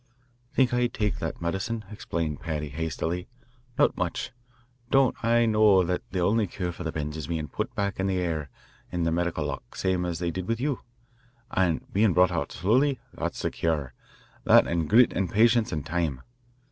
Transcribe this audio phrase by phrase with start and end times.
[0.55, 3.27] "Think I'd take that medicine," explained Paddy, hastily.
[3.77, 4.31] "Not much.
[4.89, 8.07] Don't I know that the only cure for the bends is bein' put back in
[8.07, 8.49] the 'air'
[8.91, 10.79] in the medical lock, same as they did with you,
[11.51, 12.99] and bein' brought out slowly?
[13.13, 13.93] That's the cure,
[14.43, 16.23] that, an' grit, an' patience, an' time.